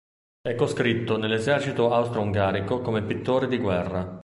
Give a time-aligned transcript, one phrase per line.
[0.41, 4.19] È coscritto nell'esercito austro-ungarico come pittore di guerra.